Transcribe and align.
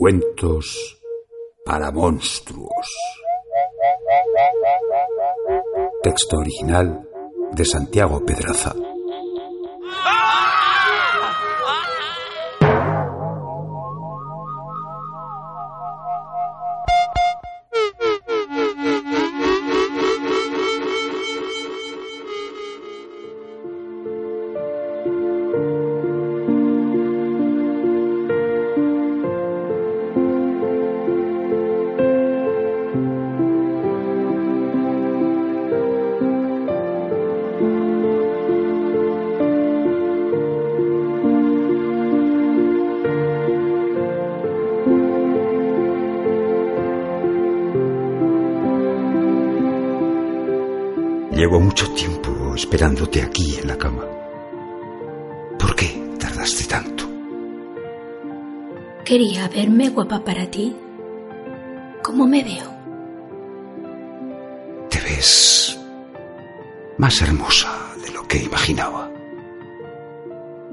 Cuentos 0.00 0.98
para 1.62 1.90
monstruos. 1.90 2.88
Texto 6.02 6.38
original 6.38 7.06
de 7.52 7.64
Santiago 7.66 8.24
Pedraza. 8.24 8.74
Llevo 51.40 51.58
mucho 51.58 51.90
tiempo 51.94 52.54
esperándote 52.54 53.22
aquí 53.22 53.56
en 53.62 53.68
la 53.68 53.78
cama. 53.78 54.04
¿Por 55.58 55.74
qué 55.74 55.86
tardaste 56.18 56.64
tanto? 56.64 57.04
Quería 59.06 59.48
verme 59.48 59.88
guapa 59.88 60.22
para 60.22 60.50
ti. 60.50 60.76
¿Cómo 62.02 62.26
me 62.26 62.44
veo? 62.44 62.70
Te 64.90 65.00
ves 65.00 65.80
más 66.98 67.22
hermosa 67.22 67.70
de 68.04 68.12
lo 68.12 68.28
que 68.28 68.36
imaginaba. 68.42 69.10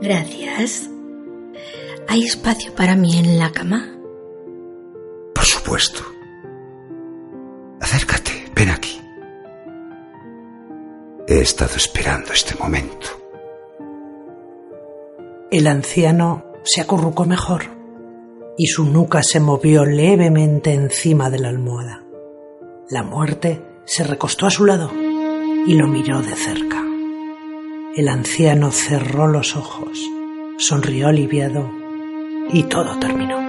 Gracias. 0.00 0.88
¿Hay 2.06 2.22
espacio 2.22 2.72
para 2.76 2.94
mí 2.94 3.18
en 3.18 3.36
la 3.36 3.50
cama? 3.50 3.98
Por 5.34 5.44
supuesto. 5.44 6.04
Acércate. 7.80 8.41
He 11.32 11.40
estado 11.40 11.76
esperando 11.76 12.30
este 12.34 12.54
momento. 12.56 13.06
El 15.50 15.66
anciano 15.66 16.44
se 16.62 16.82
acurrucó 16.82 17.24
mejor 17.24 17.62
y 18.58 18.66
su 18.66 18.84
nuca 18.84 19.22
se 19.22 19.40
movió 19.40 19.86
levemente 19.86 20.74
encima 20.74 21.30
de 21.30 21.38
la 21.38 21.48
almohada. 21.48 22.04
La 22.90 23.02
muerte 23.02 23.62
se 23.86 24.04
recostó 24.04 24.44
a 24.44 24.50
su 24.50 24.66
lado 24.66 24.90
y 24.92 25.72
lo 25.72 25.88
miró 25.88 26.20
de 26.20 26.36
cerca. 26.36 26.84
El 27.96 28.08
anciano 28.10 28.70
cerró 28.70 29.26
los 29.26 29.56
ojos, 29.56 29.98
sonrió 30.58 31.08
aliviado 31.08 31.66
y 32.52 32.64
todo 32.64 32.98
terminó. 32.98 33.41